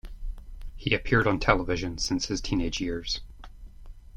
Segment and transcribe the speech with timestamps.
[0.75, 3.21] He appeared on television since his teenage years.